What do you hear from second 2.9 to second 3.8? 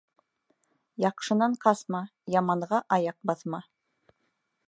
аяҡ баҫма.